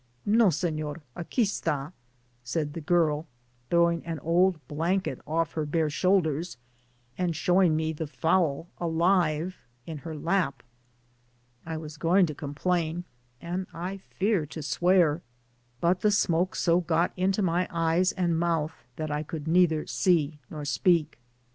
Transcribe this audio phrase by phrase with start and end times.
[0.25, 1.93] "No, Sefior, aqui stl^"
[2.43, 3.27] smd the girl,
[3.69, 6.57] throwing an old blanket off her bare shoulders,
[7.19, 10.63] and showing me the fowl alive in her lap.
[11.67, 13.03] I was going to complain,
[13.39, 15.21] and I fear to swear,
[15.79, 20.39] but the smoke so got into my eyes and mouth that I could neither see
[20.49, 21.19] nor speak.